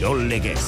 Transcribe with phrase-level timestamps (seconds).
[0.00, 0.62] Kirol Legez.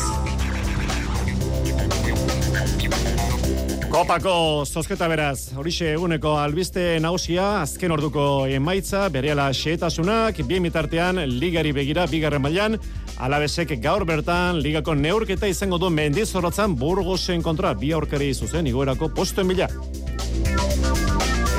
[3.89, 4.35] Kopako
[4.69, 12.05] zozketa beraz, horixe eguneko albiste nausia, azken orduko emaitza, bereala xeetasunak, bien mitartean, ligari begira,
[12.13, 12.77] bigarren mailan,
[13.17, 19.49] alabesek gaur bertan, ligako neurketa izango du mendizorratzan burgosen kontra, bi aurkari zuzen, igoerako postuen
[19.49, 19.73] bila.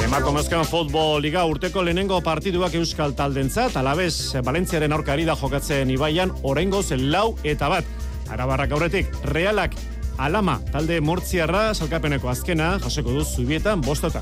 [0.04, 6.90] Emakumezkoen futbol liga urteko lehenengo partiduak euskal taldentzat, alabez Valentziaren aurkari da jokatzen ibaian, orengoz
[7.00, 7.88] lau eta bat.
[8.30, 9.78] Arabarrak aurretik, realak
[10.18, 14.22] alama talde mortziarra salkapeneko azkena, jasoko du zubietan bostota.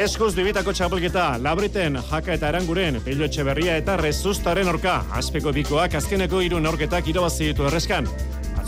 [0.00, 6.40] Eskuz bibitako txapelketa, labriten, jaka eta eranguren, pello etxeberria eta rezustaren orka, aspeko bikoak azkeneko
[6.46, 8.06] hiru norketak irabazi ditu erreskan.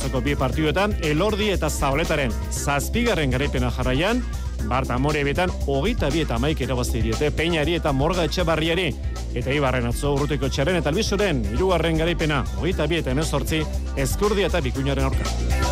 [0.03, 4.19] Atzoko bi partiduetan, elordi eta zaoletaren zazpigarren garaipena jarraian,
[4.67, 8.89] Barta Amore betan, hogeita bi eta maik erabazi diete, peinari eta morga etxebarriari.
[9.39, 13.63] Eta ibarren atzo urrutiko txaren eta albizuren, irugarren garaipena, hogeita bi eta emezortzi,
[13.95, 15.71] eskurdi eta bikuñaren orka.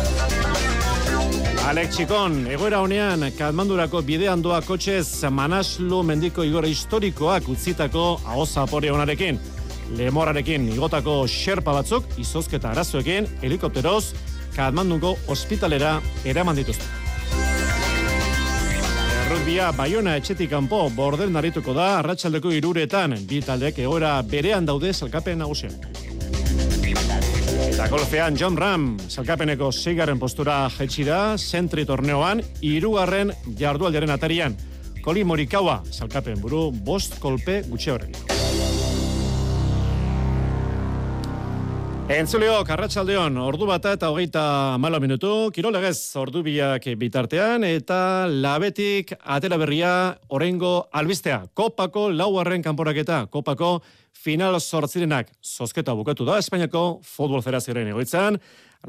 [1.67, 9.43] Alex Txikon, egoera honean, Katmandurako bidean doa kotxez Manaslu mendiko igora historikoak utzitako ahozapore honarekin.
[9.97, 14.13] Lemorarekin igotako xerpa batzuk, izozketa arazoekin, helikopteroz,
[14.55, 16.85] Katmanduko ospitalera eraman dituzte.
[19.25, 25.39] Errugbia Bayona etxetik kanpo borden narituko da arratsaldeko iruretan, bi taldeek egoera berean daude salkapen
[25.39, 25.77] nagusian.
[27.71, 34.59] Eta golfean John Ram, salkapeneko zeigarren postura jetxi da, zentri torneoan, irugarren jardualdiaren atarian.
[35.01, 38.40] Koli Morikawa, salkapen buru, bost kolpe gutxe horrekin.
[42.11, 44.41] Entzuleok, arratsaldeon ordu bata eta hogeita
[44.83, 49.91] malo minutu, kirolegez ordu biak bitartean, eta labetik atera berria
[50.27, 51.45] orengo albistea.
[51.55, 53.77] Kopako lauarren kanporaketa, kopako
[54.11, 58.41] final sortzirenak zozketa bukatu da, Espainiako futbol ferazioaren egoitzan,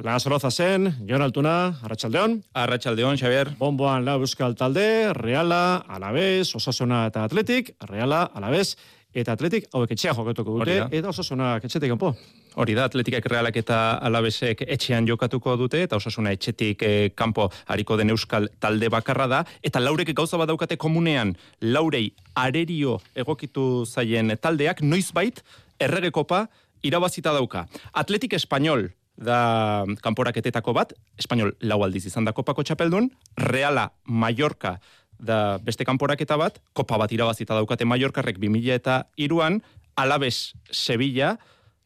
[0.03, 2.38] La Soroza zen, Jon Altuna, Arratxaldeon.
[2.56, 3.50] Arratxaldeon, Xavier.
[3.59, 8.72] Bomboan lau euskal talde, Reala, Alabez, Osasuna eta Atletik, Reala, Alabez,
[9.15, 12.15] eta Atletik hauek etxea jokatuko dute, eta Osasuna etxetik kanpo.
[12.61, 17.97] Hori da, atletikak realak eta alabesek etxean jokatuko dute, eta osasuna etxetik eh, kanpo hariko
[17.97, 24.37] den euskal talde bakarra da, eta laurek gauza bat daukate komunean, laurei arerio egokitu zaien
[24.41, 25.41] taldeak, noizbait,
[25.81, 26.47] erregekopa
[26.84, 27.67] irabazita dauka.
[27.93, 33.09] Atletik Espanyol, da kanporaketetako bat, Espanyol lau aldiz izan da kopako txapeldun,
[33.49, 34.77] Reala Mallorca
[35.22, 39.62] da beste kanporaketa bat, kopa bat irabazita daukate Mallorcarrek 2000 eta iruan,
[39.97, 41.37] Alabes Sevilla,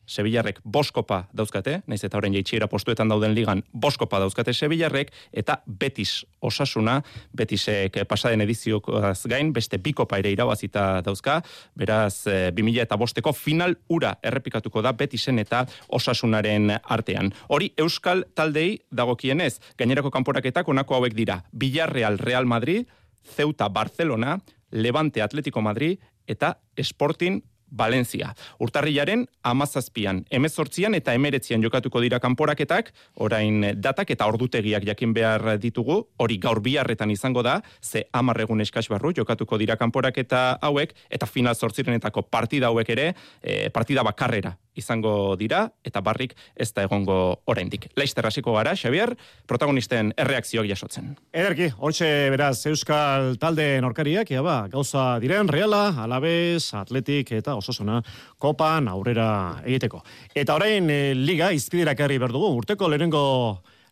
[0.07, 6.25] Sevillarrek boskopa dauzkate, naiz eta horren jaitxiera postuetan dauden ligan boskopa dauzkate Sevillarrek, eta Betis
[6.41, 7.01] osasuna,
[7.37, 11.41] Betisek pasaden ediziokoaz gain, beste bikopa ere irabazita dauzka,
[11.75, 17.33] beraz, e, 2000 eta bosteko final ura errepikatuko da Betisen eta osasunaren artean.
[17.49, 22.87] Hori Euskal taldei dagokienez, gainerako kanporaketak onako hauek dira, Villarreal Real Madrid,
[23.27, 24.39] Ceuta Barcelona,
[24.71, 28.35] Levante Atletico Madrid, eta Sporting Valencia.
[28.63, 35.99] Urtarrilaren amazazpian, emezortzian eta emeretzian jokatuko dira kanporaketak, orain datak eta ordutegiak jakin behar ditugu,
[36.23, 41.55] hori gaur biharretan izango da, ze amarregun eskaz barru jokatuko dira kanporaketa hauek, eta final
[41.55, 43.13] zortzirenetako partida hauek ere,
[43.43, 47.89] e, partida bakarrera izango dira, eta barrik ez da egongo oraindik.
[47.97, 49.15] Laizter hasiko gara, Xavier,
[49.49, 51.15] protagonisten erreakzioak jasotzen.
[51.33, 58.03] Ederki, hortxe beraz, Euskal talde norkariak, ja ba, gauza diren, Reala, Alabez, Atletik eta Osasuna
[58.39, 60.03] kopan aurrera egiteko.
[60.35, 63.25] Eta orain e, liga izpidirak herri berdugu, urteko lehenengo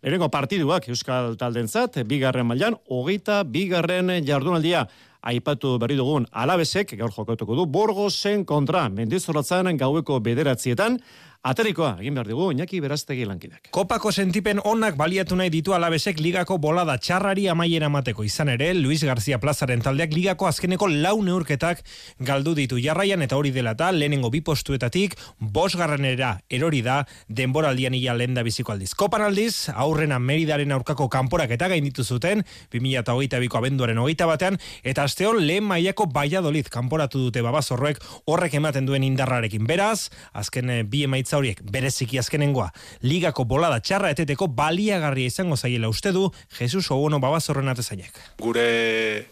[0.04, 4.84] lehenengo partiduak Euskal taldentzat, bigarren mailan, hogeita bigarren jardunaldia
[5.24, 10.98] aipatu berri dugun alabesek, gaur jokatuko du, borgozen kontra, mendizoratzen gaueko bederatzietan,
[11.44, 13.66] Aterikoa, egin behar dugu, Iñaki beraztegi lankidak.
[13.68, 19.02] Kopako sentipen onak baliatu nahi ditu alabesek ligako bolada txarrari amaiera mateko izan ere, Luis
[19.04, 21.82] García Plazaren taldeak ligako azkeneko lau neurketak
[22.24, 27.92] galdu ditu jarraian eta hori dela eta lehenengo bi postuetatik, bos garranera erori da denboraldian
[27.92, 28.94] ia lenda biziko aldiz.
[28.96, 35.42] Kopan aldiz, aurrena meridaren aurkako kanporak eta gainditu zuten, 2008ko abenduaren hogeita batean, eta asteon
[35.44, 39.68] lehen maiako baiadoliz kanporatu dute babazorroek horrek ematen duen indarrarekin.
[39.68, 42.70] Beraz, azken eh, bi emaitza horiek bereziki azkenengoa
[43.02, 48.18] ligako bolada txarra eteteko baliagarria izango zaiela uste du Jesus Obono babazorren atezainek.
[48.38, 49.26] Gure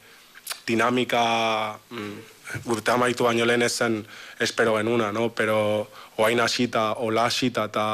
[0.67, 1.25] dinamika
[1.91, 2.15] mm,
[2.73, 4.03] urte amaitu baino lehen ezen
[4.41, 5.31] espero genuna, no?
[5.31, 7.87] pero oain asita, ola asita eta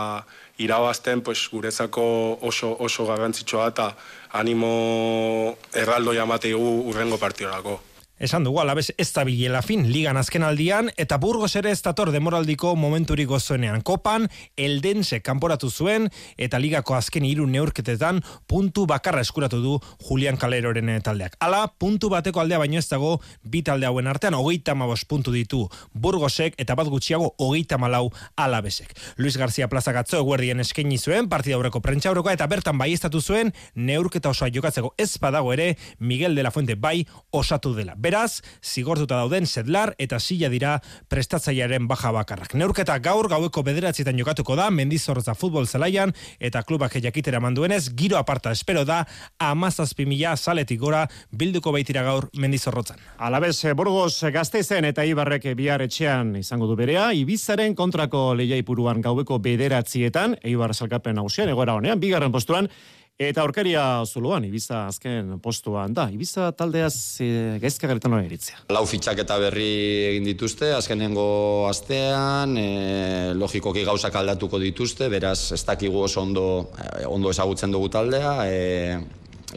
[0.58, 3.92] irabazten pues, guretzako oso, oso garrantzitsua eta
[4.32, 7.80] animo erraldo jamateigu urrengo partiorako.
[8.18, 12.10] Esan dugu, alabez ez da bilela fin, ligan azken aldian, eta burgos ere ez dator
[12.10, 13.82] demoraldiko momenturik gozoenean.
[13.86, 14.26] Kopan,
[14.56, 19.76] eldense kanporatu zuen, eta ligako azken hiru neurketetan puntu bakarra eskuratu du
[20.08, 21.36] Julian Kaleroren taldeak.
[21.40, 25.68] Ala, puntu bateko aldea baino ez dago, bi talde hauen artean, hogeita mabos puntu ditu
[25.94, 28.96] burgosek, eta bat gutxiago, hogeita malau alabezek.
[29.16, 34.28] Luis García Plaza gatzo eguerdien eskaini zuen, partida aurreko prentsa eta bertan bai zuen, neurketa
[34.30, 37.94] osoa jokatzeko ez badago ere, Miguel de la Fuente bai osatu dela.
[38.08, 40.78] Beraz, zigortuta dauden sedlar eta sila dira
[41.12, 42.54] prestatzailearen baja bakarrak.
[42.56, 48.54] Neurketa gaur gaueko bederatzietan jokatuko da Mendizorroza futbol zelaian eta klubak jakitera manduenez giro aparta
[48.56, 49.02] espero da
[49.50, 51.04] amazazpi mila saletik gora
[51.36, 52.96] bilduko baitira gaur Mendizorrotzan.
[53.18, 59.36] Alabez, eh, Burgos gazteizen eta Ibarrek bihar etxean izango du berea, Ibizaren kontrako lehiaipuruan gaueko
[59.38, 62.72] bederatzietan, Eibar salkapen nagusian, egoera honean, bigarren postuan,
[63.18, 66.04] Eta aurkaria zuluan, Ibiza azken postuan da.
[66.14, 68.60] Ibiza taldeaz e, gaizka garetan hori eritzea.
[68.70, 69.72] Lau fitxak eta berri
[70.12, 71.24] egin dituzte, azkenengo
[71.66, 76.46] astean, e, logikoki gauzak aldatuko dituzte, beraz, ez dakigu oso ondo,
[76.78, 79.02] e, ondo ezagutzen dugu taldea, e,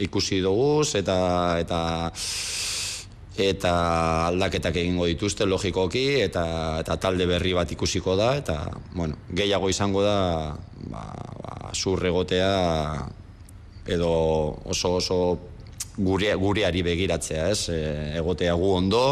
[0.08, 1.16] ikusi dugu, eta,
[1.62, 1.80] eta,
[3.46, 3.72] eta
[4.26, 6.44] aldaketak egingo dituzte logikoki, eta,
[6.82, 8.58] eta talde berri bat ikusiko da, eta,
[8.98, 10.20] bueno, gehiago izango da,
[10.90, 11.08] ba,
[11.46, 12.54] ba, zurregotea,
[13.86, 14.10] edo
[14.64, 15.18] oso oso
[15.96, 17.68] gure gureari begiratzea, ez?
[17.68, 19.04] E, egotea gu ondo,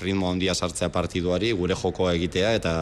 [0.00, 2.74] ritmo handia sartzea partiduari, gure jokoa egitea eta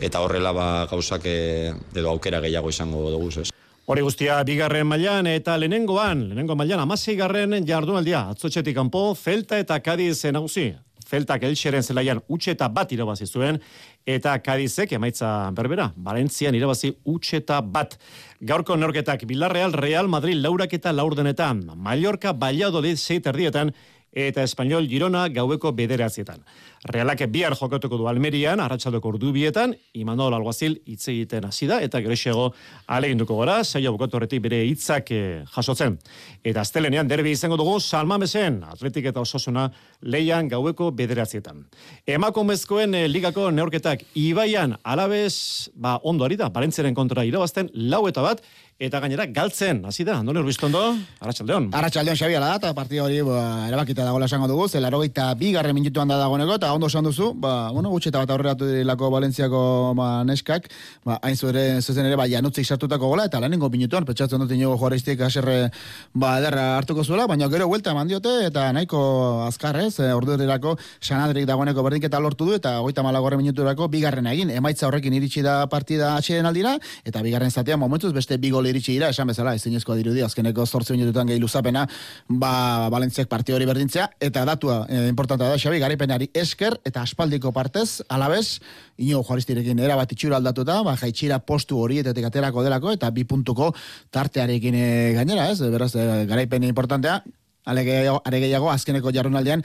[0.00, 3.50] eta horrela ba gauzak e, edo aukera gehiago izango dugu, ez?
[3.90, 10.24] Hori guztia bigarren mailan eta lehenengoan, lehenengo mailan 16garren jardunaldia atzotxetik kanpo Celta eta Cadiz
[10.32, 10.70] nagusi.
[11.10, 13.58] Celta Elxeren zelaian utxeta bat irabazi zuen
[14.06, 17.96] eta Cadizek emaitza berbera, Valentzian irabazi utxeta bat.
[18.40, 23.74] Gaurko norketak Villarreal, Real Madrid laurak eta laurdenetan, Mallorca, Valladolid, seit erdietan,
[24.12, 26.42] eta Espainol Girona gaueko bederatzietan.
[26.88, 32.46] Realak bihar jokatuko du Almerian, arratsaldeko urdubietan, Imanol Alguazil hitz egiten hasi da eta gerexego
[32.88, 35.98] aleginduko gora, saio bukatu horretik bere hitzak eh, jasotzen.
[36.42, 39.66] Eta astelenean derbi izango dugu Salmamesen, Atletik eta Osasuna
[40.00, 41.66] leian gaueko bederatzietan.
[42.08, 48.24] Emakumezkoen eh, ligako neurketak Ibaian Alabez, ba ondo ari da, Balentzeren kontra irabazten lau eta
[48.24, 48.40] bat
[48.80, 50.80] Eta gainera, galtzen, hasi da, Andone Urbiztondo,
[51.20, 51.66] Arratxaldeon.
[51.76, 55.76] Arratxaldeon, Xabi, ala da, eta partida hori ba, erabakita dagoela esango dugu, zela erogeita bigarren
[55.76, 59.60] minutuan da dagoeneko, eta ondo esan duzu, ba, bueno, gutxeta bat aurreratu dilako Valentziako
[59.96, 60.68] ba, neskak,
[61.04, 64.76] ba, hain zure, zuzen ere, ba, janutzik sartutako gola, eta lehenengo minutuan, petxatzen dut inogo
[64.80, 65.70] juaristik aserre,
[66.14, 69.00] ba, ederra hartuko zuela, baina gero huelta mandiote, eta nahiko
[69.46, 74.50] azkarrez, e, ordu erako, sanadrik dagoeneko berdinketa lortu du, eta goita malagorren minuturako, bigarren egin,
[74.50, 79.10] emaitza horrekin iritsi da partida atxeden aldira, eta bigarren zatean momentuz beste bigol iritsi dira,
[79.10, 81.86] esan bezala, ezinezkoa dirudi, azkeneko zortzi minututan gehi luzapena,
[82.28, 87.52] ba, Balentziak partio hori berdintzea, eta datua, e, importanta da, Xabi, garipenari esker, eta aspaldiko
[87.52, 88.60] partez, alabez,
[88.98, 93.72] ino juaristirekin era bat itxura aldatuta, ba, jaitxira postu horietetik aterako delako, eta bi puntuko
[94.10, 97.22] tartearekin e, gainera, ez, beraz, e, garaipen importantea,
[97.64, 99.64] aregeiago azkeneko jarrunaldean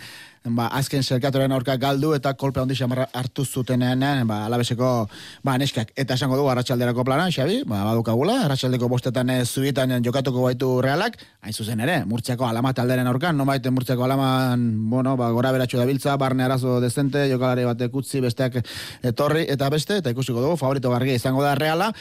[0.54, 5.08] ba, azken zerkatoren aurka galdu eta kolpe handi xamarra hartu zutenean ba, alabeseko
[5.44, 5.92] ba, neskak.
[5.98, 11.18] Eta esango du arratsalderako plana, Xabi ba, badukagula, arratsaldeko bostetan ez zubietan jokatuko baitu realak.
[11.42, 15.80] Hain zuzen ere, murtziako alama talderen aurka no baiten murtziako alaman bueno, ba, gora beratxo
[15.82, 18.62] da biltza, barne arazo dezente jokalari batek utzi besteak
[19.04, 21.92] etorri eta beste, eta ikusiko dugu, favorito garria izango da reala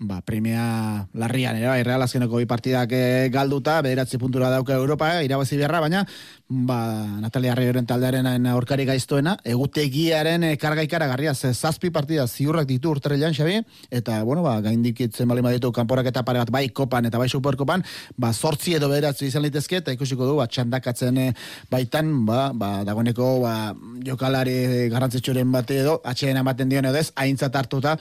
[0.00, 5.10] ba, premia larrian, ere, bai, real azkeneko bi partidak e, galduta, bederatzi puntura dauka Europa,
[5.20, 6.00] e, irabazi beharra, baina,
[6.48, 6.78] ba,
[7.20, 13.34] Natalia Arrioren taldearen aurkari gaiztoena, egutegiaren e, karga ikara ze zazpi partida ziurrak ditu urtarrilan,
[13.34, 17.18] Xabi, eta, bueno, ba, gaindik itzen bali maditu kanporak eta pare bat, bai kopan eta
[17.18, 17.84] bai superkopan,
[18.16, 21.34] ba, sortzi edo bederatzi izan litezke, eta ikusiko du, ba, txandakatzen
[21.70, 23.74] baitan, ba, ba, dagoeneko, ba,
[24.06, 27.98] jokalari garrantzitsuren bate edo, atxeen ematen dion edo ez, haintzat hartuta,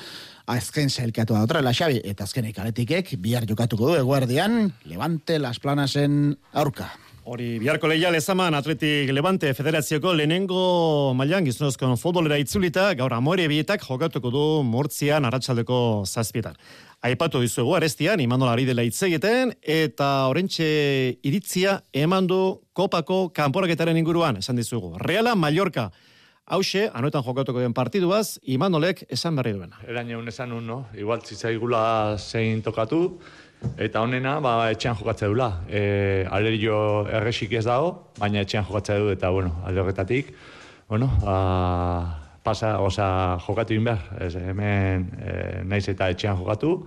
[0.49, 5.59] azken sailkatu da otra, la Xavi, eta azkenik aletikek, bihar jokatuko du, eguerdian, Levante, Las
[5.61, 6.89] Planasen aurka.
[7.29, 13.85] Hori, biharko lehial ezaman Atletik Levante Federazioko lehenengo mailan gizonozko futbolera itzulita, gaur amore bietak
[13.85, 16.57] jokatuko du Murtzian arratsaldeko zazpietan.
[17.05, 20.65] Aipatu dizuegu arestian, imandola ari dela itzegeten, eta orentxe
[21.21, 24.95] iritzia emandu kopako kanporaketaren inguruan, esan dizuegu.
[24.97, 25.91] Reala, Mallorca,
[26.49, 29.77] Hauxe, anuetan jokatuko den partiduaz, Imanolek esan berri duena.
[29.85, 30.77] Erain egun esan un, no?
[30.97, 31.81] Igual zitzaigula
[32.17, 33.19] zein tokatu,
[33.77, 35.49] eta honena, ba, etxean jokatzea dula.
[35.69, 40.33] E, Alerio erresik ez dago, baina etxean jokatzea du, eta, bueno, alde horretatik,
[40.89, 41.37] bueno, a,
[42.41, 45.37] pasa, oza, jokatu inber, ez, hemen e,
[45.69, 46.79] naiz eta etxean jokatu,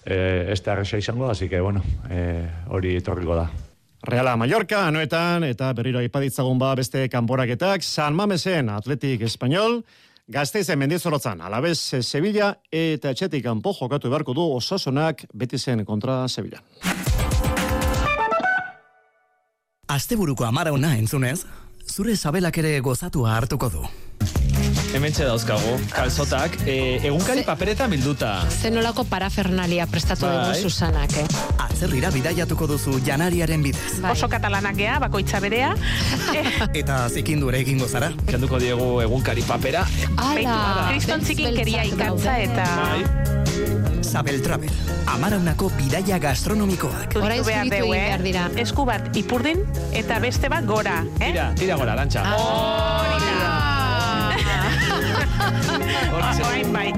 [0.00, 0.16] e,
[0.48, 2.24] ez da erresa izango, así que, bueno, e,
[2.72, 3.50] hori etorriko da.
[4.04, 9.80] Reala Mallorca, anoetan, eta berriro aipaditzagun ba beste kanporaketak, San Mamesen Atletik Espanyol,
[10.28, 16.60] Gazteizen mendizorotzan, alabez Sevilla eta etxetik kanpo jokatu beharko du osasunak beti zen kontra Sevilla.
[19.88, 21.44] Asteburuko amarauna entzunez,
[21.88, 23.86] zure sabelak ere gozatua hartuko du.
[24.94, 28.44] Hementxe dauzkagu, kalzotak, e, egunkari paperetan bilduta.
[28.46, 30.52] Zenolako parafernalia prestatu Bai.
[30.54, 31.24] dugu Susanak, eh?
[31.64, 33.98] Atzerrira bidaiatuko duzu janariaren bidez.
[34.12, 35.72] Oso katalanak gea, bakoitza berea.
[36.80, 38.12] Eta zikindu ere egingo zara.
[38.30, 39.82] Kenduko diegu egunkari papera.
[40.14, 40.60] Ala,
[40.92, 42.68] Kriston zikinkeria ikatza eta...
[44.04, 44.70] Sabel Travel,
[45.10, 47.16] amaraunako bidaia gastronomikoak.
[47.18, 48.46] Orain behar egin behar dira.
[48.54, 48.62] eh?
[48.62, 51.32] Esku bat ipurdin eta beste bat gora, eh?
[51.32, 52.22] Tira, tira gora, lantxa.
[52.38, 53.53] Orain
[56.72, 56.92] bai.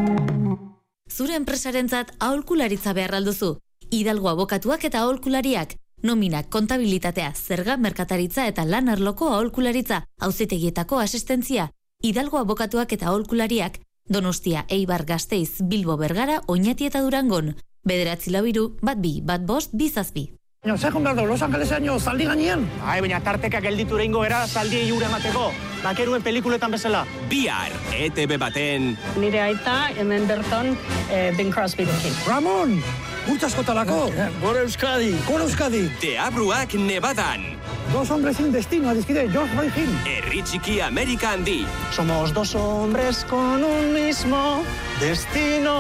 [1.11, 3.57] Zure enpresarentzat aholkularitza behar alduzu.
[3.91, 5.77] Hidalgo abokatuak eta aholkulariak.
[6.03, 11.71] Nominak, kontabilitatea, zerga, merkataritza eta lan arloko aholkularitza, auzitegietako asistentzia.
[12.03, 13.81] Hidalgo abokatuak eta aholkulariak.
[14.09, 17.57] Donostia, Eibar, Gasteiz, Bilbo, Bergara, Oñati eta Durangon.
[17.85, 20.36] Bederatzi labiru, bat bi, bat bost, bizazbi.
[20.67, 22.65] Baina, zer jondar Los Angelesaino zaldi gainean?
[22.83, 25.53] Ai, baina tarteka gelditu reingo era zaldi jure emateko.
[25.85, 27.05] Bakeruen pelikuletan bezala.
[27.31, 28.97] Bihar, ETV baten...
[29.15, 30.73] Nire aita, hemen berton,
[31.09, 32.17] eh, Bing Crosbyrekin.
[32.27, 32.83] Ramon!
[33.31, 34.09] Urtz askotalako!
[34.43, 35.13] Gora Euskadi!
[35.29, 35.85] Gora Euskadi!
[36.03, 37.47] Deabruak Nevadan.
[37.93, 39.95] Dos hombres sin destino, adizkide, George Roy Hill.
[40.17, 41.61] Herri txiki Amerika handi.
[41.95, 44.65] Somos dos hombres con un mismo
[44.99, 45.79] destino.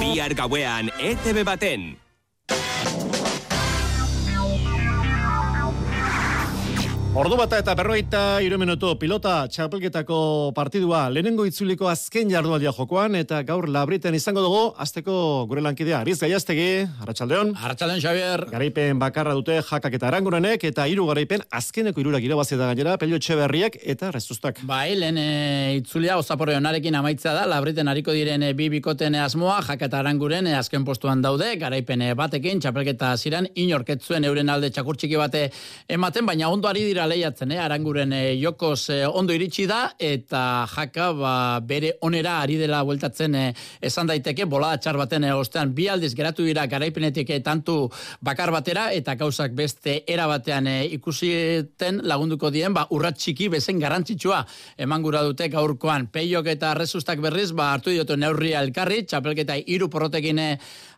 [0.00, 2.05] Bihar gauean, ETV baten.
[7.16, 8.20] Ordu bata eta berroita
[8.60, 15.46] minutu pilota txapelketako partidua lehenengo itzuliko azken jardualdia jokoan eta gaur labriten izango dugu azteko
[15.48, 16.00] gure lankidea.
[16.00, 17.54] Ariz Gaiastegi, Arratsaldeon.
[17.56, 18.44] Arratsaldeon Xavier.
[18.50, 23.16] Garaipen bakarra dute jakak eta arangurenek eta hiru garaipen azkeneko irurak irabazi da gainera Pelio
[23.16, 24.60] Etxeberriak eta Rezustak.
[24.68, 25.26] Bai, lehen e,
[25.78, 30.52] itzulia osapore onarekin amaitza da, labriten hariko diren e, bi bikoten asmoa, jaka eta aranguren
[30.52, 35.46] e, azken postuan daude, garaipen e, batekin, txapelketa ziren, inorketzuen euren alde txakurtxiki bate
[35.88, 37.58] ematen, baina ondo ari dira lehiatzen, eh?
[37.62, 41.32] aranguren e, jokoz e, ondo iritsi da, eta jaka ba,
[41.64, 43.44] bere onera ari dela bueltatzen e,
[43.80, 47.76] esan daiteke, bolada txar baten e, ostean, bi aldiz geratu dira garaipenetik e, tantu
[48.20, 53.80] bakar batera, eta gauzak beste era batean e, ikusiten lagunduko dien, ba, urrat txiki bezen
[53.82, 54.42] garrantzitsua
[54.78, 56.10] eman gura dute gaurkoan.
[56.12, 60.50] Peiok eta resustak berriz, ba, hartu diotu neurria elkarri, txapelketa hiru porrotekin e,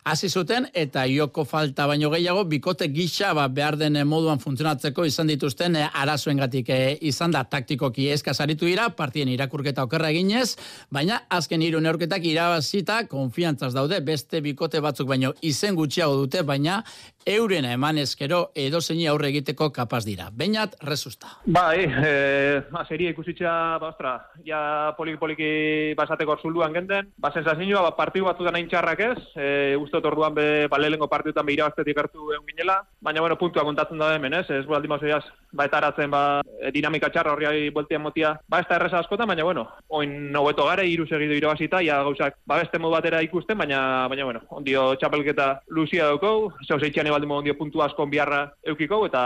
[0.09, 5.05] hasi zuten, eta joko falta baino gehiago, bikote gisa ba, behar den e, moduan funtzionatzeko
[5.05, 6.79] izan dituzten e, arazoengatik e,
[7.11, 10.55] izan da taktikoki eskazaritu dira, partien irakurketa okerra eginez,
[10.91, 16.81] baina azken hiru neurketak irabazita konfiantzaz daude, beste bikote batzuk baino izen gutxiago dute, baina
[17.29, 20.29] eurena eman ezkero edo aurre egiteko kapaz dira.
[20.31, 21.27] Beinat, resusta.
[21.45, 24.13] Bai, eh, serie ikusitza, ba, ostra,
[24.45, 29.98] ja poliki-poliki basateko zulduan genden, ba, sensazioa, ba, partiu batzutan hain txarrak ez, e, uste
[29.99, 33.99] dut orduan be, ba, lehenengo partiutan be irabaztetik gertu egon ginela, baina, bueno, puntua kontatzen
[34.01, 36.23] da hemen, ez, ez baldin mazoiaz, ba, eta ba,
[36.59, 40.65] e, dinamika txarra horri bueltian motia, ba, ez da erreza askotan, baina, bueno, oin hobeto
[40.65, 44.93] gare, iru segidu irabazita, ja, gauzak, ba, beste modu batera ikusten, baina, baina, bueno, ondio
[44.95, 49.21] txapelketa luzia daukou, zeu zeitxean baldin ondio puntu asko biarra eukiko, eta,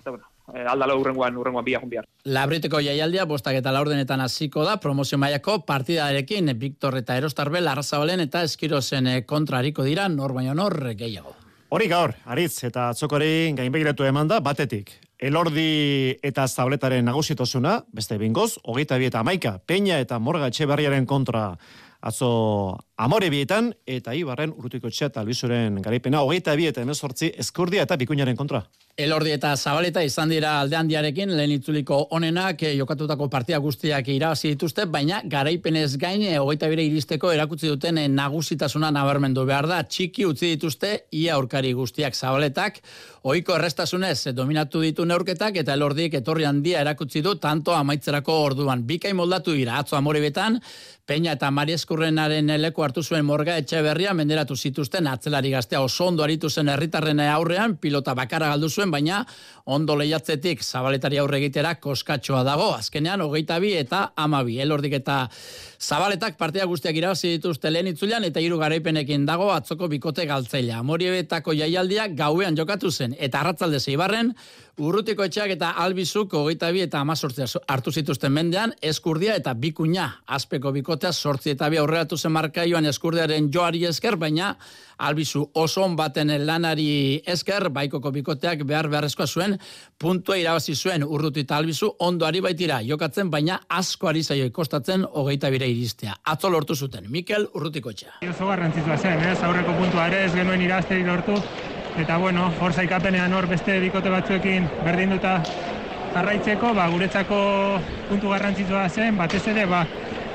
[0.00, 2.08] eta bueno, eh, aldalo urrengoan, urrengoan biak biar.
[2.24, 8.42] Labriteko jaialdia bostak eta laurdenetan hasiko da promozio mailako partidarekin Victor eta Erostarbel Arrazabalen eta
[8.46, 11.36] Eskirozen eh, kontrariko dira nor baino nor gehiago.
[11.70, 14.90] Hori gaur, aritz eta txokori gainbegiratu eman da, batetik.
[15.20, 20.66] Elordi eta zabletaren nagusitosuna, beste bingoz, hogeita bi eta amaika, peña eta morga etxe
[21.06, 21.58] kontra
[22.00, 27.86] atzo amore bietan, eta ibarren urutiko etxea eta albizuren garaipena, hogeita bi eta emezortzi eskurdia
[27.88, 28.64] eta bikuñaren kontra.
[29.00, 34.50] Elordi eta Zabaleta izan dira alde handiarekin lehen itzuliko onenak eh, jokatutako partia guztiak irabazi
[34.52, 39.80] dituzte, baina garaipenez gain eh, hogeita bire iristeko erakutsi duten eh, nagusitasuna nabarmendu behar da.
[39.88, 42.82] Txiki utzi dituzte ia aurkari guztiak Zabaletak,
[43.22, 48.84] ohiko errestasunez dominatu ditu neurketak eta Elordik etorri handia erakutsi du tanto amaitzerako orduan.
[48.84, 50.60] Bikain moldatu dira atzo amorebetan,
[51.10, 56.04] Peña eta Mari Eskurrenaren leku hartu zuen morga etxe berria menderatu zituzten atzelari gaztea oso
[56.06, 59.24] ondo aritu zen herritarren aurrean, pilota bakara galdu zuen, baina
[59.66, 62.68] ondo lehiatzetik zabaletari aurre egitera koskatxoa dago.
[62.76, 64.60] Azkenean, hogeita bi eta amabi.
[64.62, 65.16] Elordik eta
[65.80, 70.84] zabaletak partia guztiak irabazi dituzte lehen itzulean eta hiru garaipenekin dago atzoko bikote galtzailea.
[70.86, 74.30] Moriebetako jaialdia gauean jokatu zen eta arratzalde zeibarren
[74.80, 80.06] Urrutiko etxeak eta albizuk hogeita bi eta amazortzia hartu zituzten mendean, eskurdia eta bikuña.
[80.24, 84.54] Azpeko bikotea sortzi eta bi aurreratu zen markaioan eskurdiaren joari esker, baina
[84.96, 89.58] albizu oso baten lanari esker, baikoko bikoteak behar beharrezkoa zuen,
[89.98, 95.50] puntua irabazi zuen urruti eta albizu ondoari baitira, jokatzen baina asko ari zaio ikostatzen hogeita
[95.50, 96.16] bire iristea.
[96.24, 98.16] Atzo lortu zuten, Mikel urrutiko etxea.
[98.30, 99.36] Oso garrantzitsua zen, ez?
[99.44, 101.36] Aurreko puntua ere ez genuen irazteri lortu.
[101.98, 105.38] Eta bueno, hor zaikapenean hor beste bikote batzuekin berdinduta
[106.14, 107.40] jarraitzeko, ba, guretzako
[108.08, 109.84] puntu garrantzitsua zen, batez ere, ba,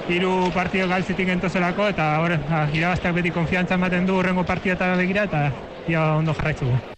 [0.09, 5.29] hiru partio galtzetik entozelako, eta hor, ba, irabazteak beti konfiantza ematen du urrengo partida begira,
[5.31, 5.47] eta
[5.88, 6.94] ia ondo jarraitzugu.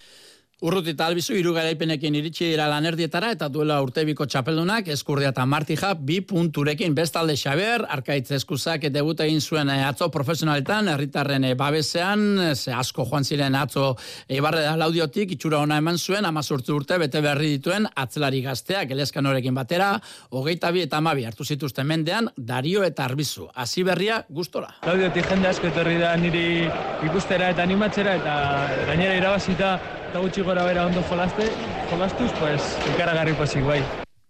[0.58, 5.92] Urruti eta albizu hiru garaipenekin iritsi dira lanerdietara eta duela urtebiko txapeldunak eskurdia eta martija
[5.94, 12.24] bi punturekin bestalde Xaber, arkaitz eskuzak debuta egin zuen eh, atzo profesionaletan, herritarren eh, babesean,
[12.56, 13.92] ze asko joan ziren atzo
[14.28, 19.54] eibarre da laudiotik, itxura ona eman zuen, amazurtu urte bete berri dituen atzelari gazteak, eleskanorekin
[19.54, 19.92] batera,
[20.32, 23.46] hogeita bi eta amabi hartu zituzten mendean, Dario eta Arbizu.
[23.54, 24.74] Hasi berria gustora.
[24.90, 26.66] Laudiotik jende asko etorri da niri
[27.12, 28.42] ikustera eta animatzera eta
[28.90, 29.76] gainera irabazita
[30.08, 31.48] eta gutxi gora bera ondo jolaste,
[31.92, 33.82] jolastuz, pues, ikaragarri posik bai.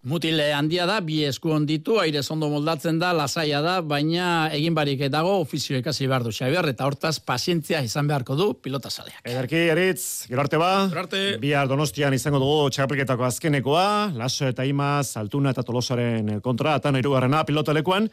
[0.08, 5.02] Mutile handia da, bi esku onditu, aire ondo moldatzen da, lasaia da, baina egin barik
[5.12, 9.20] dago ofizio ikasi behar du Xabier, eta hortaz pazientzia izan beharko du pilota saleak.
[9.26, 10.88] Ederki, eritz, gero arte ba,
[11.42, 17.44] bihar donostian izango dugu txapelketako azkenekoa, laso eta imaz, altuna eta tolosaren kontra, atan irugarrena
[17.44, 18.08] pilota lekuan,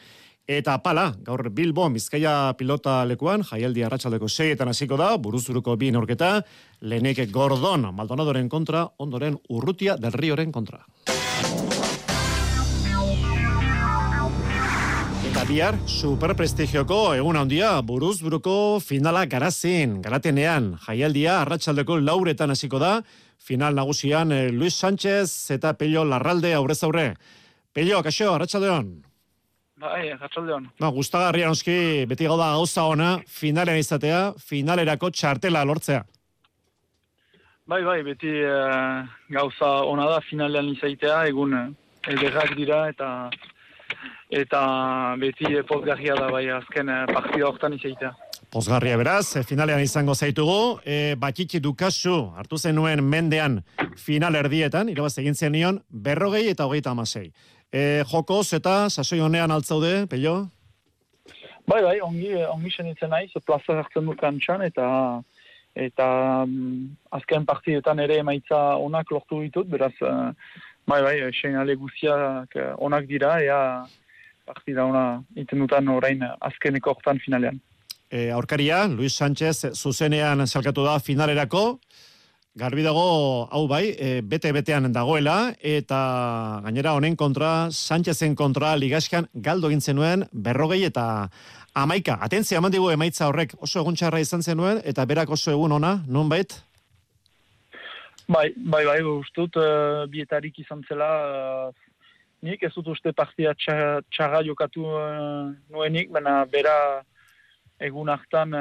[0.44, 6.42] Eta pala, gaur Bilbo, Bizkaia pilota lekuan, jaialdi arratsaldeko seietan hasiko da, buruzuruko bi norketa,
[6.84, 10.82] lehenek Gordon, Maldonadoren kontra, ondoren Urrutia del Rioren kontra.
[15.30, 22.98] Eta bihar, superprestigioko egun handia, buruzburuko finala garazin, garatenean, jaialdia arratsaldeko lauretan hasiko da,
[23.40, 27.08] final nagusian eh, Luis Sánchez eta Pello Larralde aurrez aurre.
[27.72, 29.13] Pello, kaixo, arratsaldeon.
[29.85, 30.69] Bai, jatzaldeon.
[30.81, 31.76] No, gustagarria noski,
[32.09, 36.01] beti gauda gauza ona, finalean izatea, finalerako txartela lortzea.
[37.68, 41.66] Bai, bai, beti uh, gauza ona da finalean izaitea, egun uh,
[42.09, 43.11] elderrak dira eta
[44.35, 44.61] eta
[45.20, 48.14] beti pozgarria da bai azken uh, partida hortan izaitea.
[48.55, 53.57] Pozgarria beraz, finalean izango zaitugu, e, batxitsi dukazu, hartu zenuen mendean
[53.99, 57.33] final erdietan, irabaz egin zen nion, berrogei eta hogeita amasei.
[57.74, 60.44] E, jokoz eta sasoi honean altzaude, pello?
[61.66, 64.87] Bai, bai, ongi, ongi senitzen naiz, plaza hartzen dut kantxan, eta
[65.74, 66.06] eta
[66.46, 70.30] um, azken partietan ere emaitza onak lortu ditut, beraz, uh,
[70.87, 73.58] bai, bai, seinale guziak uh, onak dira, ea
[74.46, 77.58] partida ona iten dutan orain azkeneko hortan finalean.
[78.06, 81.64] E, aurkaria, Luis Sánchez, zuzenean salkatu da finalerako,
[82.55, 85.97] Garbi dago, hau bai, e, bete-betean dagoela, eta
[86.62, 91.07] gainera honen kontra, Sánchezen kontra ligaskan galdo egin zenuen, berrogei eta
[91.75, 92.14] amaika.
[92.23, 95.97] Atentzia, eman digu emaitza horrek oso egun txarra izan zenuen, eta berak oso egun ona,
[96.07, 96.55] non bait?
[98.29, 102.07] Bai, bai, bai, ustut, uh, bietarik izan zela, uh,
[102.47, 106.79] nik ez dut uste partia txarra jokatu uh, nuenik, baina bera
[107.83, 108.55] egun hartan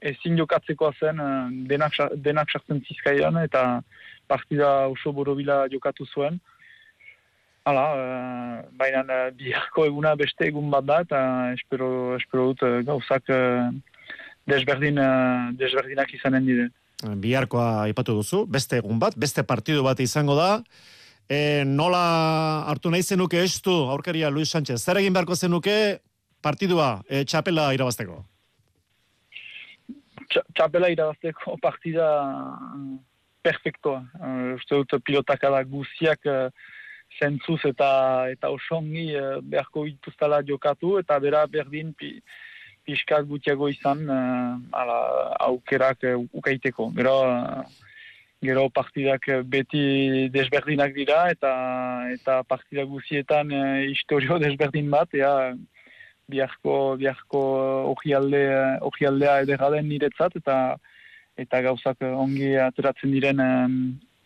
[0.00, 3.82] ezin jokatzeko zen eh, denak, denak sartzen zizkaian eta
[4.28, 6.40] partida oso borobila jokatu zuen.
[7.68, 11.18] Hala, uh, baina uh, biharko eguna beste egun bat da eta
[11.52, 13.68] espero, espero dut uh, gauzak uh,
[14.48, 16.68] desberdin, uh, desberdinak izanen dire.
[17.20, 20.62] Biharkoa ipatu duzu, beste egun bat, beste partidu bat izango da.
[21.28, 24.80] E, nola hartu nahi zenuke estu aurkaria Luis Sánchez?
[24.80, 26.00] Zer egin beharko zenuke
[26.40, 28.22] partidua e, txapela irabazteko?
[30.28, 32.08] Txapela irabazteko partida
[32.74, 32.98] mm,
[33.42, 34.02] perfektoa.
[34.18, 36.48] Uh, uste dut pilotakada guziak uh,
[37.18, 37.90] zentzuz eta
[38.34, 42.18] eta osongi uh, beharko dituztala jokatu eta bera berdin pi,
[42.84, 44.98] pixkat gutiago izan uh, ala,
[45.48, 46.90] aukerak uh, ukaiteko.
[46.96, 47.88] Gero, uh,
[48.44, 51.52] gero partidak beti desberdinak dira eta
[52.12, 55.54] eta partida guzietan uh, historio desberdin bat, ea,
[56.28, 57.40] biharko biharko
[57.94, 58.42] ohialde
[58.90, 60.58] ohialdea edera den niretzat eta
[61.38, 63.40] eta gauzak ongi ateratzen diren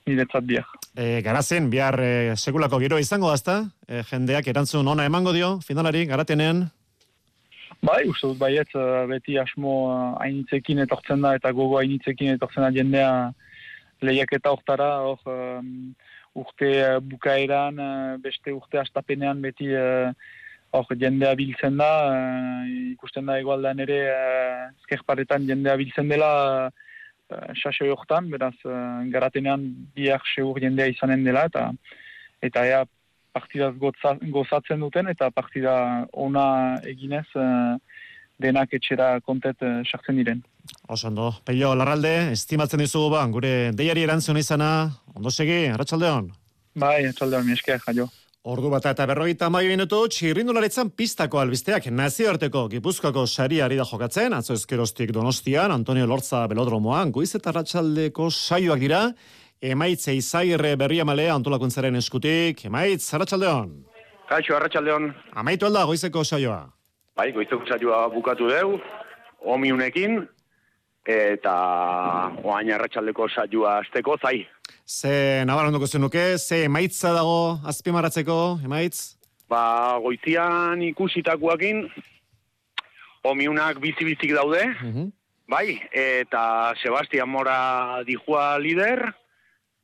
[0.06, 0.68] niretzat bihar.
[0.96, 6.06] E, garazen, bihar e, sekulako giro izango da e, jendeak erantzun ona emango dio, finalari,
[6.06, 6.66] garatenean?
[7.82, 12.72] Bai, uste dut baiet, e, beti asmo hainitzekin etortzen da, eta gogo hainitzekin etortzen da
[12.74, 13.12] jendea
[14.02, 15.52] lehiak eta oktara, hor,
[16.34, 16.70] urte
[17.06, 17.76] bukaeran,
[18.22, 19.68] beste urte astapenean beti
[20.72, 26.32] hor jendea biltzen da, uh, ikusten da egualdan ere uh, ezkerparetan jendea biltzen dela,
[26.68, 31.70] uh, sasoi hortan, beraz, uh, garatenean biak seur jendea izanen dela, eta
[32.42, 32.82] eta ea
[33.32, 35.74] partidaz gotza, gozatzen duten, eta partida
[36.12, 36.46] ona
[36.88, 37.76] eginez uh,
[38.42, 40.42] denak etxera kontet uh, sartzen diren.
[40.88, 44.72] Oso ondo, Peio Larralde, estimatzen dizugu ba, gure deiari erantzun izana,
[45.14, 46.32] ondo segi, Arratxaldeon.
[46.74, 48.08] Bai, atxaldean, mi esker, jaio.
[48.42, 54.34] Ordu bat eta berrogeita maio minutu, txirrindularitzan pistako albizteak nazioarteko gipuzkoako sari ari da jokatzen,
[54.34, 59.04] atzo ezkerostik donostian, Antonio Lortza belodromoan, goiz eta ratxaldeko saioak dira,
[59.62, 63.70] emaitze izagirre berria malea antolakuntzaren eskutik, emaitz, arratsaldeon.
[64.26, 65.06] Kaixo, arratsaldeon.
[65.38, 66.64] Amaitu alda goizeko saioa.
[67.14, 68.80] Bai, goizeko saioa bukatu deu,
[69.54, 70.18] omiunekin,
[71.06, 71.54] eta
[72.42, 74.40] oain arratsaldeko saioa azteko zai.
[74.86, 79.16] Ze nabaranduko zenuke, ze emaitza dago azpimaratzeko, emaitz?
[79.48, 81.86] Ba, goizian ikusitakoakin,
[83.24, 84.62] omiunak bizi-bizik daude,
[85.48, 89.04] bai, eta Sebastian Mora dijua lider,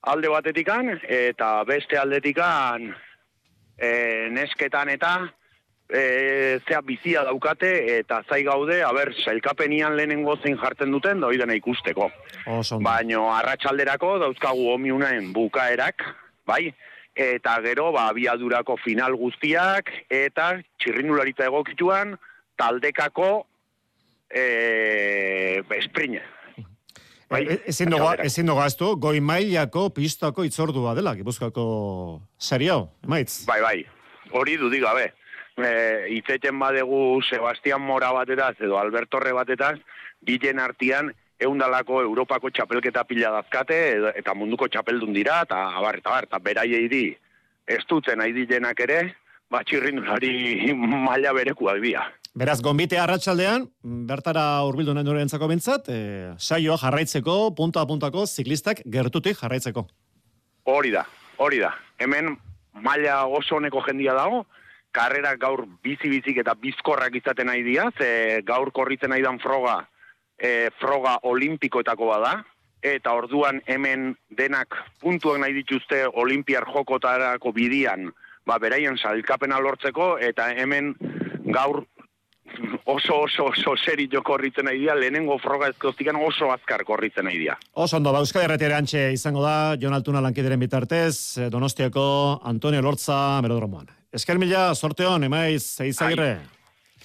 [0.01, 2.89] alde batetikan, eta beste aldetikan
[3.79, 3.91] e,
[4.35, 5.19] nesketan eta
[5.89, 11.55] e, zea bizia daukate, eta zai gaude, haber, sailkapenian lehenengo zein jartzen duten, da dena
[11.55, 12.11] ikusteko.
[12.47, 12.79] Oso.
[12.81, 16.05] Baino arratsalderako dauzkagu omiunaen bukaerak,
[16.47, 16.75] bai,
[17.19, 22.15] eta gero ba abiadurako final guztiak eta txirrindularitza egokituan
[22.59, 23.47] taldekako
[24.31, 26.23] eh esprina.
[27.29, 32.23] Bai, E- Ezin dugu, ezin aztu, goi mailako pistako itzordua dela, gipuzkoako
[32.71, 33.45] hau, emaitz?
[33.45, 33.85] Bai, bai.
[34.33, 35.13] Hori dudik gabe.
[35.59, 39.77] E, itzeten badegu Sebastian Mora batetaz edo Albertorre batetaz,
[40.23, 46.11] bilen artian eundalako Europako txapelketa pila dazkate edo- eta munduko txapeldun dira, eta abar, eta
[46.11, 47.03] abar, eta beraiei di
[47.67, 49.01] ez duten nahi dilenak ere,
[49.51, 50.73] ba, txirrindulari
[51.09, 52.07] maila berekuak dira.
[52.39, 55.99] Beraz, gombite arratsaldean bertara urbildu nahi durentzako bintzat, e,
[56.39, 59.89] saioa jarraitzeko, punta a puntako, ziklistak gertutik jarraitzeko.
[60.71, 61.03] Hori da,
[61.43, 61.73] hori da.
[61.99, 62.37] Hemen
[62.79, 64.45] maila oso honeko jendia dago,
[64.99, 69.81] karrerak gaur bizi-bizik eta bizkorrak izaten nahi dira, ze gaur korritzen nahi dan froga,
[70.39, 72.33] e, froga olimpikoetako bada,
[72.83, 78.11] eta orduan hemen denak puntuak nahi dituzte olimpiar jokotarako bidian,
[78.47, 80.95] ba, beraien salkapena lortzeko, eta hemen
[81.55, 81.85] gaur
[82.89, 87.59] oso oso oso serio korritzen nahi dira, lehenengo froga ezkoztikan oso azkar korritzen nahi dira.
[87.75, 92.09] Oso ondo, ba, Euskal Herretea antxe izango da, Jon Altuna lankideren bitartez, Donostiako
[92.49, 93.98] Antonio Lortza melodromoan.
[94.09, 96.39] Esker mila, sorteon, emaiz, eizagirre.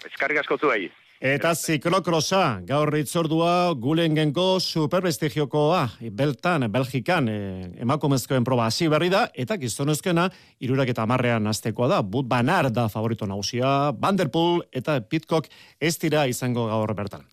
[0.07, 0.85] Eskarrik asko zuei.
[1.23, 7.35] Eta ziklokrosa, gaur itzordua gulengenko superprestigiokoa, beltan, Belgikan, e,
[7.83, 10.29] emakumezkoen proba hasi berri da, eta gizonezkena,
[10.63, 15.47] irurak eta marrean aztekoa da, but banar da favorito nausia, Vanderpool eta Pitcock
[15.79, 17.23] ez dira izango gaur bertan.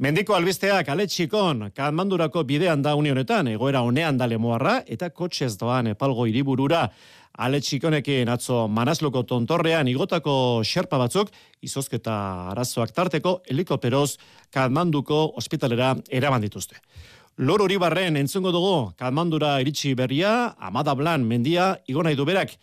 [0.00, 5.92] Mendiko albisteak ale txikon, kanmandurako bidean da unionetan, egoera honean da lemoarra, eta kotxez doan
[5.92, 6.88] epalgo hiriburura,
[7.34, 11.32] Ale txikonekin atzo Manasloko tontorrean igotako xerpa batzuk
[11.66, 12.14] izozketa
[12.52, 14.16] arazoak tarteko helikopteroz
[14.54, 16.78] Katmanduko ospitalera eraman dituzte.
[17.42, 22.54] Lor hori barren entzungo dugu Katmandura iritsi berria, Amada Blan mendia igo nahi du berak.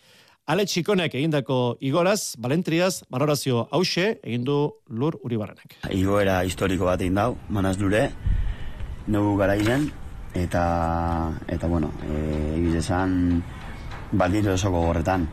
[0.48, 4.56] Ale txikonek egindako igoraz, balentriaz, balorazio hause egin du
[4.90, 5.82] lur uribarrenek.
[5.92, 8.08] Igoera historiko bat egin dau, manaz dure,
[9.12, 9.90] nugu garairen,
[10.34, 10.64] eta,
[11.52, 12.24] eta bueno, e,
[12.58, 13.14] egiz esan,
[14.12, 15.28] baldintzu osoko gorretan.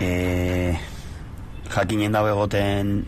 [0.00, 0.74] E,
[1.72, 3.02] jakinen dago egoten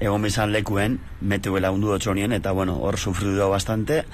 [0.00, 4.04] egon bizan lekuen, meteuela undu dotxonien, eta bueno, hor sufridu bastante,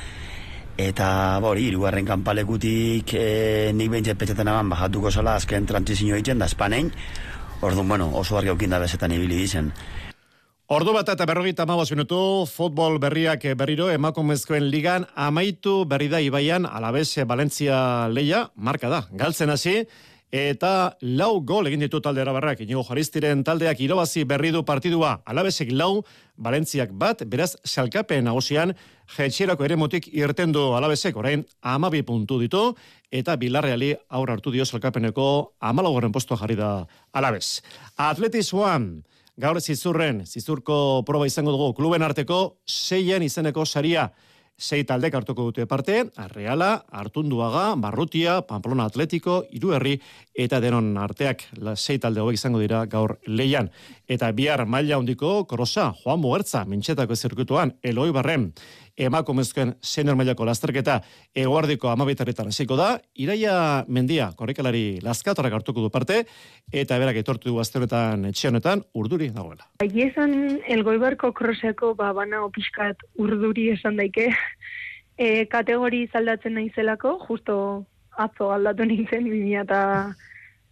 [0.79, 6.47] eta bori, irugarren kanpalekutik e, nik behintzet petxetan aban bajatuko sola azken transizio egiten da
[6.47, 6.93] espanein,
[7.61, 9.73] orduan, bueno, oso argi aukin da bezetan ibili dizen.
[10.73, 16.65] Ordu bat eta berrogeita amabos minutu, futbol berriak berriro emakumezkoen ligan amaitu berri da ibaian
[16.65, 19.83] alabese Valentzia leia, marka da, galtzen hasi,
[20.33, 25.71] eta lau gol egin ditu talde erabarrak, inigo jaristiren taldeak irabazi berri du partidua, alabesek
[25.77, 26.03] lau,
[26.43, 28.73] Valentziak bat, beraz salkapen nagusian,
[29.13, 32.65] jetxierako ere motik irten du alabesek, orain amabi puntu ditu,
[33.13, 35.29] eta bilarreali aurra hartu dio salkapeneko
[35.61, 36.73] amalagorren postua jarri da
[37.13, 37.61] alabez.
[38.01, 39.05] Atletismoan,
[39.37, 44.09] gaur zizurren, zizurko proba izango dugu, kluben arteko seien izeneko saria,
[44.59, 49.97] sei taldek hartuko dute parte, Arreala, Artunduaga, Barrutia, Pamplona Atletiko, Iruherri
[50.35, 53.71] eta denon arteak la sei talde hauek izango dira gaur leian.
[54.09, 58.53] Eta bihar maila hondiko Korosa, Juan Muertza, Mintxetako zirkuituan, Eloi Barren,
[59.07, 61.01] emakumezkoen senior mailako lasterketa
[61.35, 63.55] eguardiko amabitaretan hasiko da, Iraia
[63.89, 66.23] Mendia, korrikalari laskatorak hartuko du parte,
[66.73, 69.69] eta berak etortu du azte honetan etxe honetan urduri dagoela.
[69.83, 74.31] Bai esan elgoibarko kroseko ba, bana opiskat urduri esan daike,
[75.21, 77.55] E, kategori zaldatzen naizelako, justo
[78.19, 79.81] atzo aldatu nintzen, 2000 eta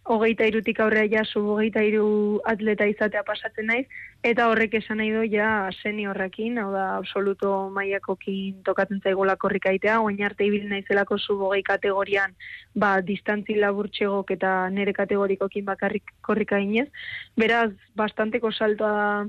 [0.03, 3.85] hogeita irutik aurrea ja hogeita iru atleta izatea pasatzen naiz,
[4.23, 10.21] eta horrek esan nahi du ja seniorrekin, hau da absoluto maiakokin tokatzen zaigula korrikaitea, oin
[10.23, 12.33] arte ibil naizelako sub hogei kategorian
[12.75, 16.89] ba, distantzi laburtxegok eta nere kategorikokin bakarrik korrikainez,
[17.37, 19.27] beraz, bastanteko saltoa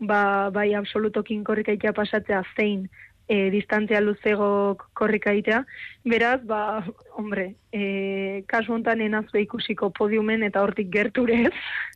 [0.00, 2.88] ba, bai absolutokin korrikaitea pasatzea zein
[3.30, 5.62] e, distantzia luzego korrika itea.
[6.04, 6.82] Beraz, ba,
[7.14, 11.52] hombre, e, kasu hontan enazue ikusiko podiumen eta hortik gerturez,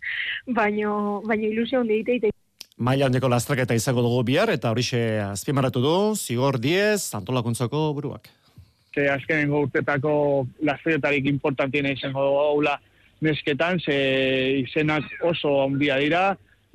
[0.60, 0.94] baino,
[1.26, 2.30] baino ilusio hondi ite,
[2.74, 8.26] Maila handiko lastraketa izango dugu bihar, eta horixe azpimarratu du, zigor diez, antolakuntzako buruak.
[8.94, 10.14] Ze azkenengo urtetako
[10.66, 12.74] lastraketarik importantiena izango gaula
[13.22, 13.94] nesketan, ze
[14.64, 16.24] izenak oso handia dira,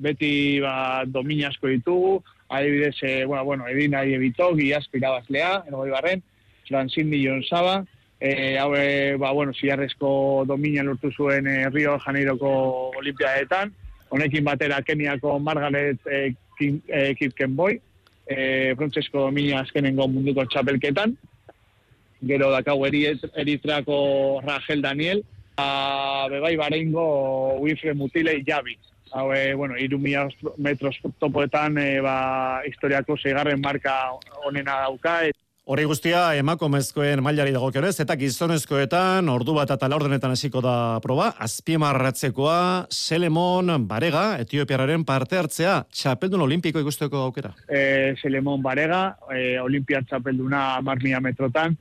[0.00, 0.32] beti
[0.64, 6.22] ba, domina asko ditugu, adibidez, e, bueno, bueno, edin nahi ebito, giazko irabazlea, ergoi barren,
[6.68, 7.84] Francine Millon Saba,
[8.18, 12.50] e, hau, e, ba, bueno, ziarrezko domina lortu zuen e, Rio Janeiroko
[12.98, 13.72] Olimpiadetan,
[14.10, 17.80] honekin batera Keniako Margaret e, Kim, e, Kipkenboy,
[18.26, 21.16] e, Francesco domina azkenengo munduko txapelketan,
[22.26, 25.22] gero dakau eritrako Rachel Daniel,
[25.56, 28.76] a, bebai bareingo Wilfred Mutile Javi,
[29.12, 34.12] hau, e, bueno, iru metros topoetan, e, ba, historiako zeigarren marka
[34.46, 35.24] onena dauka.
[35.26, 35.36] Et.
[35.70, 42.86] Hori guztia, emakomezkoen mailari dago eta gizonezkoetan, ordu bat eta laurdenetan hasiko da proba, azpiemarratzekoa,
[42.90, 47.54] Selemon Barega, Etiopiararen parte hartzea, txapeldun olimpiko ikusteko aukera.
[47.68, 51.76] E, Selemon Barega, e, olimpia txapelduna marmia metrotan,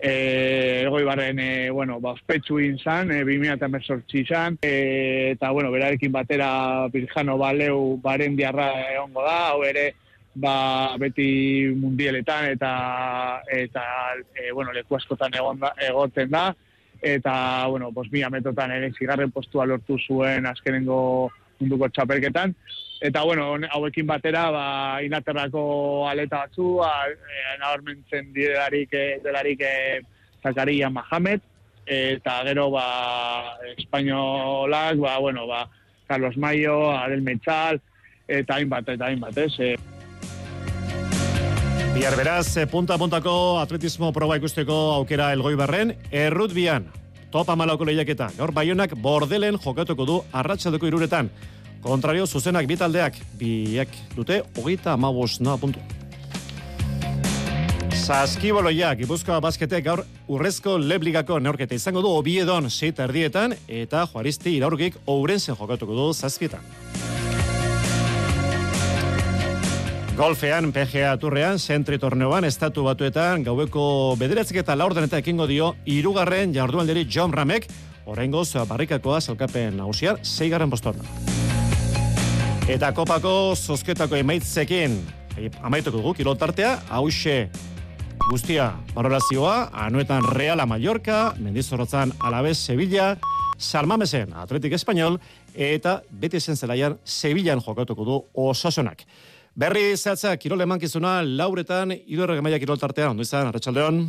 [0.00, 6.12] eh egoi barren eh bueno, ba ospetsu izan, eh 2018 izan, eh eta bueno, berarekin
[6.12, 9.94] batera Birjano Baleu baren diarra egongo da, hau ere
[10.38, 13.82] ba beti mundialetan eta eta
[14.34, 16.54] e, bueno, leku askotan egon da, egoten da.
[17.02, 21.30] Eta bueno, 2000 metotan ere zigarren postua lortu zuen azkenengo
[21.60, 22.54] munduko txapelketan.
[23.00, 28.90] Eta, bueno, hauekin batera, ba, inaterrako aleta batzu, ba, e, nabarmentzen delarik,
[29.22, 30.00] delarik e,
[30.42, 31.40] Zakaria Mahamed,
[31.86, 35.68] eta gero, ba, espainolak, ba, bueno, ba,
[36.08, 37.80] Carlos Mayo, Adel Mechal,
[38.26, 39.54] eta hainbat, eta hainbat, ez?
[39.60, 39.76] E.
[41.94, 46.50] Bihar beraz, punta-puntako atletismo proba ikusteko aukera elgoi barren, errut
[47.30, 51.28] topa malauko lehiaketa, gaur baionak bordelen jokatuko du arratsaldeko iruretan.
[51.82, 55.80] Kontrario, zuzenak bitaldeak, biak dute, hogeita amabos noa puntu.
[58.08, 60.00] Saskiboloia, Gipuzkoa basketek gaur
[60.32, 66.64] urrezko lebligako neorketa izango du obiedon seita erdietan eta juaristi iraurgik ourenzen jokatuko du zazpietan.
[70.18, 76.56] Golfean, PGA turrean, zentri torneoan, estatu batuetan, gaueko bederatzik eta laurden eta ekingo dio, irugarren
[76.56, 77.68] jardualderi John Ramek,
[78.08, 81.37] oraingoz barrikakoa zelkapen nagusian, zeigarren postorna.
[82.68, 84.98] Eta kopako zozketako emaitzekin
[85.64, 87.48] amaituko dugu kilotartea, hause
[88.28, 93.14] guztia balorazioa, anuetan Reala Mallorca, Mendizorrotzan Alabez Sevilla,
[93.56, 95.16] Salmamesen Atletik Espanyol,
[95.56, 99.06] eta beti zen zelaian Sevillan jokatuko du osasonak.
[99.56, 104.04] Berri zehatza, kirole mankizuna, lauretan, idurre gemaia kiroltartea, ondo izan, arretxaldeon.